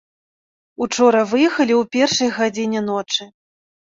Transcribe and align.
Учора 0.85 1.19
выехалі 1.33 1.73
ў 1.81 1.89
першай 1.97 2.29
гадзіне 2.39 2.81
ночы. 2.89 3.29